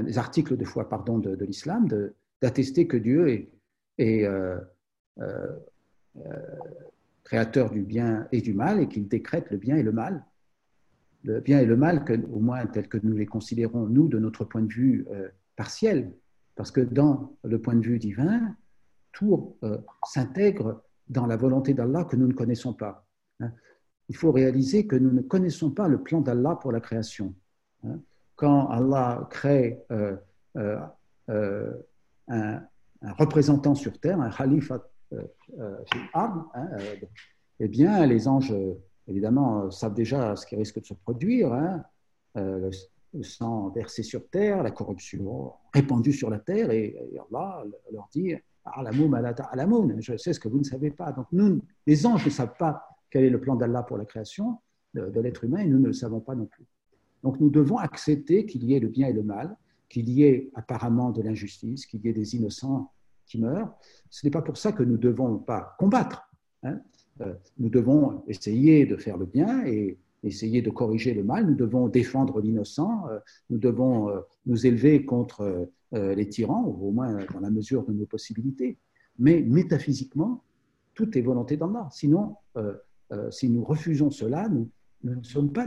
des 0.00 0.18
articles 0.18 0.56
de 0.56 0.64
foi 0.64 0.88
pardon, 0.88 1.18
de, 1.18 1.44
l'islam, 1.44 1.86
d'attester 2.40 2.86
que 2.86 2.96
Dieu 2.96 3.48
est, 3.98 4.24
euh, 4.24 4.58
euh, 5.20 5.56
créateur 7.24 7.70
du 7.70 7.82
bien 7.82 8.26
et 8.32 8.40
du 8.40 8.54
mal 8.54 8.80
et 8.80 8.88
qu'il 8.88 9.08
décrète 9.08 9.50
le 9.50 9.58
bien 9.58 9.76
et 9.76 9.82
le 9.82 9.92
mal. 9.92 10.24
Le 11.24 11.40
bien 11.40 11.60
et 11.60 11.66
le 11.66 11.76
mal, 11.76 12.04
au 12.32 12.40
moins 12.40 12.66
tel 12.66 12.88
que 12.88 12.98
nous 13.02 13.16
les 13.16 13.26
considérons, 13.26 13.86
nous, 13.86 14.08
de 14.08 14.18
notre 14.18 14.44
point 14.44 14.62
de 14.62 14.72
vue 14.72 15.06
partiel, 15.54 16.12
parce 16.56 16.72
que 16.72 16.80
dans 16.80 17.36
le 17.44 17.60
point 17.60 17.76
de 17.76 17.86
vue 17.86 18.00
divin, 18.00 18.56
tout 19.12 19.56
s'intègre 20.04 20.82
dans 21.08 21.26
la 21.26 21.36
volonté 21.36 21.74
d'Allah 21.74 22.04
que 22.04 22.16
nous 22.16 22.26
ne 22.26 22.32
connaissons 22.32 22.74
pas. 22.74 23.06
Hein. 23.40 23.52
Il 24.08 24.16
faut 24.16 24.32
réaliser 24.32 24.86
que 24.86 24.96
nous 24.96 25.12
ne 25.12 25.22
connaissons 25.22 25.70
pas 25.70 25.88
le 25.88 26.02
plan 26.02 26.20
d'Allah 26.20 26.58
pour 26.60 26.72
la 26.72 26.80
création. 26.80 27.34
Hein. 28.42 28.66
Quand 28.66 28.68
Allah 28.68 29.26
crée 29.30 29.82
euh, 29.90 30.16
euh, 30.56 30.78
euh, 31.30 31.72
un, 32.28 32.60
représentant 33.18 33.74
sur 33.74 33.98
terre, 33.98 34.20
un 34.20 34.30
khalifa 34.30 34.80
hein, 36.14 36.44
eh 37.60 37.68
bien, 37.68 38.06
les 38.06 38.26
anges, 38.28 38.54
évidemment, 39.06 39.70
savent 39.70 39.94
déjà 39.94 40.36
ce 40.36 40.46
qui 40.46 40.56
risque 40.56 40.80
de 40.80 40.86
se 40.86 40.94
produire. 40.94 41.52
le, 42.34 42.70
sang 43.22 43.68
versé 43.68 44.02
sur 44.02 44.26
terre, 44.30 44.62
la 44.62 44.70
corruption 44.70 45.52
répandue 45.74 46.14
sur 46.14 46.30
la 46.30 46.38
terre, 46.38 46.70
et, 46.70 46.96
et 47.12 47.18
Allah 47.18 47.62
leur 47.92 48.08
dit 48.10 48.34
je 48.64 50.16
sais 50.16 50.32
ce 50.32 50.40
que 50.40 50.48
vous 50.48 50.58
ne 50.58 50.64
savez 50.64 50.90
pas. 50.90 51.12
Donc, 51.12 51.26
nous, 51.32 51.60
les 51.86 52.06
anges 52.06 52.24
ne 52.24 52.30
savent 52.30 52.56
pas 52.58 52.86
quel 53.10 53.24
est 53.24 53.30
le 53.30 53.40
plan 53.40 53.56
d'Allah 53.56 53.82
pour 53.82 53.98
la 53.98 54.04
création 54.04 54.58
de, 54.94 55.20
l'être 55.20 55.44
humain 55.44 55.58
et 55.58 55.66
nous 55.66 55.78
ne 55.78 55.86
le 55.86 55.92
savons 55.92 56.20
pas 56.20 56.34
non 56.34 56.46
plus. 56.46 56.66
Donc, 57.22 57.40
nous 57.40 57.50
devons 57.50 57.78
accepter 57.78 58.46
qu'il 58.46 58.64
y 58.64 58.74
ait 58.74 58.80
le 58.80 58.88
bien 58.88 59.08
et 59.08 59.12
le 59.12 59.22
mal, 59.22 59.56
qu'il 59.88 60.08
y 60.08 60.24
ait 60.24 60.50
apparemment 60.54 61.10
de 61.10 61.22
l'injustice, 61.22 61.86
qu'il 61.86 62.00
y 62.04 62.08
ait 62.08 62.12
des 62.12 62.34
innocents 62.34 62.90
qui 63.26 63.38
meurent. 63.38 63.72
Ce 64.10 64.26
n'est 64.26 64.30
pas 64.30 64.42
pour 64.42 64.56
ça 64.56 64.72
que 64.72 64.82
nous 64.82 64.92
ne 64.92 64.96
devons 64.98 65.38
pas 65.38 65.76
combattre. 65.78 66.30
Hein. 66.62 66.80
Euh, 67.20 67.34
nous 67.58 67.68
devons 67.68 68.22
essayer 68.26 68.86
de 68.86 68.96
faire 68.96 69.18
le 69.18 69.26
bien 69.26 69.66
et 69.66 69.98
essayer 70.22 70.62
de 70.62 70.70
corriger 70.70 71.14
le 71.14 71.24
mal, 71.24 71.46
nous 71.46 71.54
devons 71.54 71.88
défendre 71.88 72.40
l'innocent, 72.40 73.06
euh, 73.10 73.18
nous 73.50 73.58
devons 73.58 74.08
euh, 74.08 74.20
nous 74.46 74.66
élever 74.66 75.04
contre 75.04 75.68
les 75.94 76.26
tyrans, 76.26 76.64
au 76.64 76.90
moins 76.90 77.18
dans 77.34 77.40
la 77.40 77.50
mesure 77.50 77.84
de 77.84 77.92
nos 77.92 78.06
possibilités. 78.06 78.78
Mais 79.18 79.42
métaphysiquement, 79.42 80.42
tout 80.94 81.18
est 81.18 81.20
volonté 81.20 81.58
d'Allah. 81.58 81.86
Sinon, 81.92 82.36
si 83.28 83.50
nous 83.50 83.62
refusons 83.62 84.10
cela, 84.10 84.48
nous, 84.48 84.70
ne 85.04 85.22
sommes 85.22 85.52
pas 85.52 85.66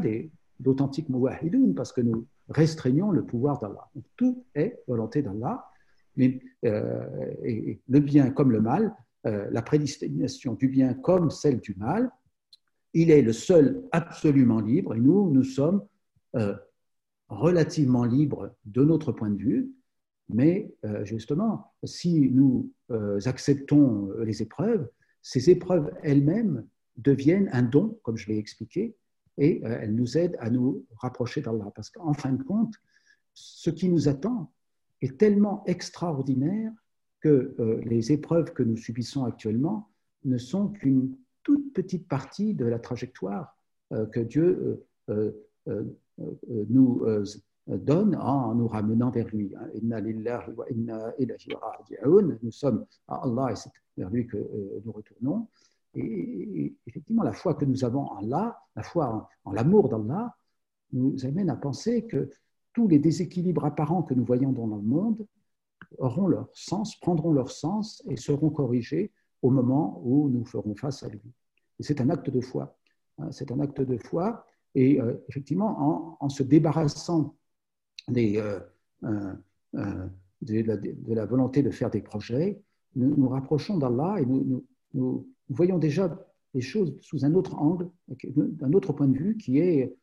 d'authentiques 0.60 1.10
muwahidoun 1.10 1.76
parce 1.76 1.92
que 1.92 2.02
nous 2.02 2.28
restreignons 2.50 3.12
le 3.12 3.26
pouvoir 3.26 3.60
d'Allah. 3.60 3.90
Tout 4.16 4.46
est 4.56 4.82
volonté 4.88 5.22
d'Allah. 5.22 5.66
et 6.18 6.42
le 6.64 8.00
bien 8.00 8.30
comme 8.32 8.52
le 8.52 8.62
mal, 8.62 8.96
la 9.24 9.62
prédestination 9.62 10.54
du 10.54 10.68
bien 10.68 10.94
comme 10.94 11.30
celle 11.30 11.60
du 11.60 11.76
mal, 11.76 12.12
il 12.96 13.12
est 13.12 13.22
le 13.22 13.34
seul 13.34 13.84
absolument 13.92 14.62
libre 14.62 14.96
et 14.96 15.00
nous, 15.00 15.30
nous 15.30 15.44
sommes 15.44 15.86
euh, 16.36 16.56
relativement 17.28 18.06
libres 18.06 18.56
de 18.66 18.84
notre 18.84 19.12
point 19.12 19.30
de 19.30 19.38
vue, 19.38 19.72
mais 20.30 20.74
euh, 20.86 21.04
justement, 21.04 21.74
si 21.84 22.32
nous 22.32 22.72
euh, 22.92 23.20
acceptons 23.26 24.12
les 24.24 24.42
épreuves, 24.42 24.88
ces 25.22 25.50
épreuves 25.50 25.92
elles-mêmes 26.04 26.66
deviennent 26.98 27.50
un 27.52 27.64
don, 27.64 28.00
comme 28.02 28.16
je 28.16 28.30
l'ai 28.30 28.38
expliqué, 28.38 28.96
et 29.38 29.62
elles 29.64 29.94
nous 29.94 30.18
aident 30.18 30.38
à 30.40 30.50
nous 30.50 30.86
rapprocher 30.98 31.42
d'Allah. 31.42 31.72
Parce 31.76 31.90
qu'en 31.90 32.14
fin 32.14 32.32
de 32.32 32.44
compte, 32.44 32.74
ce 33.34 33.70
qui 33.70 33.90
nous 33.90 34.08
attend 34.08 34.52
est 35.02 35.18
tellement 35.18 35.64
extraordinaire 35.66 36.72
que 37.20 37.56
les 37.84 38.12
épreuves 38.12 38.54
que 38.54 38.64
nous 38.64 38.78
subissons 38.78 39.26
actuellement 39.26 39.90
ne 40.24 40.38
sont 40.38 40.70
qu'une 40.70 41.16
toute 41.46 41.74
petite 41.74 42.08
partie 42.08 42.54
de 42.54 42.66
la 42.66 42.80
trajectoire 42.80 43.58
euh, 43.94 44.06
que 44.08 44.20
Dieu 44.20 44.84
euh, 45.10 45.32
euh, 45.68 45.84
nous 46.70 47.06
donne 47.68 48.16
en 48.16 48.56
nous 48.56 48.68
ramenant 48.68 49.12
vers 49.12 49.28
lui. 49.28 49.54
Hein. 49.56 49.70
Nous 52.42 52.52
sommes 52.52 52.86
à 53.08 53.24
Allah 53.24 53.52
et 53.52 53.56
c'est 53.56 53.70
vers 53.98 54.10
lui 54.10 54.26
que 54.28 54.38
nous 54.86 54.92
retournons. 54.92 55.48
Et 55.96 56.76
effectivement, 56.86 57.24
la 57.24 57.34
foi 57.34 57.56
que 57.56 57.66
nous 57.66 57.84
avons 57.86 58.02
en 58.02 58.18
Allah, 58.18 58.60
la 58.76 58.84
foi 58.84 59.30
en, 59.44 59.52
l'amour 59.52 59.90
d'Allah, 59.90 60.36
nous 60.92 61.26
amène 61.26 61.50
à 61.50 61.56
penser 61.56 62.06
que 62.06 62.30
tous 62.74 62.88
les 62.88 63.00
déséquilibres 63.00 63.66
apparents 63.66 64.04
que 64.04 64.14
nous 64.14 64.26
voyons 64.26 64.52
dans 64.52 64.68
le 64.68 64.82
monde 64.82 65.26
auront 65.98 66.28
leur 66.28 66.50
sens, 66.54 67.00
prendront 67.00 67.32
leur 67.32 67.50
sens 67.50 68.04
et 68.10 68.18
seront 68.18 68.50
corrigés 68.50 69.12
au 69.42 69.50
moment 69.50 70.02
où 70.04 70.30
nous 70.30 70.46
ferons 70.46 70.76
face 70.76 71.04
à 71.04 71.08
lui. 71.08 71.22
C'est 71.80 72.02
un 72.02 72.10
acte 72.10 72.30
de 72.30 72.42
foi. 72.42 72.78
Hein, 73.18 73.32
c'est 73.32 73.52
un 73.52 73.60
acte 73.60 73.82
de 73.82 73.98
foi. 73.98 74.46
Et 74.74 75.00
euh, 75.00 75.16
effectivement, 75.30 76.18
en, 76.20 76.30
se 76.30 76.44
débarrassant 76.44 77.36
des, 78.10 78.38
euh, 78.38 78.60
euh, 79.04 80.08
de, 80.42 81.14
la, 81.14 81.26
volonté 81.26 81.64
de 81.64 81.72
faire 81.72 81.90
des 81.90 82.02
projets, 82.02 82.62
nous 82.96 83.16
nous 83.16 83.30
rapprochons 83.30 83.78
d'Allah 83.78 84.18
et 84.20 84.26
nous, 84.26 84.44
nous, 84.44 84.66
voyons 85.50 85.78
déjà 85.78 86.26
les 86.54 86.62
choses 86.62 86.98
sous 87.02 87.26
un 87.26 87.34
autre 87.34 87.56
angle, 87.56 87.90
d'un 88.34 88.74
autre 88.74 88.94
point 88.94 89.08
de 89.08 89.18
vue 89.18 89.38
qui 89.38 89.60
est 89.60 89.96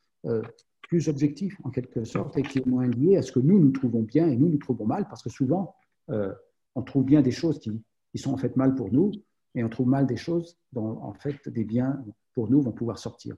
plus 0.82 1.08
objectif 1.08 1.56
en 1.64 1.70
quelque 1.70 2.04
sorte 2.04 2.36
et 2.36 2.42
qui 2.42 2.58
est 2.58 2.66
moins 2.66 2.86
lié 2.86 3.16
à 3.16 3.22
ce 3.22 3.32
que 3.32 3.41
nous 3.41 3.58
nous 3.58 3.70
trouvons 3.70 4.02
bien 4.02 4.28
et 4.28 4.36
nous 4.36 4.48
nous 4.48 4.58
trouvons 4.58 4.86
mal, 4.86 5.08
parce 5.08 5.22
que 5.22 5.31
souvent 5.31 5.75
on 6.08 6.82
trouve 6.82 7.04
bien 7.04 7.22
des 7.22 7.31
choses 7.31 7.58
qui 7.58 8.19
sont 8.19 8.32
en 8.32 8.36
fait 8.36 8.56
mal 8.56 8.75
pour 8.75 8.92
nous, 8.92 9.12
et 9.54 9.64
on 9.64 9.69
trouve 9.69 9.88
mal 9.88 10.06
des 10.06 10.16
choses 10.16 10.58
dont 10.72 10.98
en 11.02 11.12
fait 11.14 11.48
des 11.48 11.64
biens 11.64 12.02
pour 12.34 12.50
nous 12.50 12.62
vont 12.62 12.72
pouvoir 12.72 12.98
sortir. 12.98 13.36